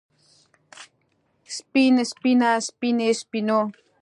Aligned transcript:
سپين 1.55 1.95
سپينه 2.11 2.51
سپينې 2.67 3.09
سپينو 3.21 3.59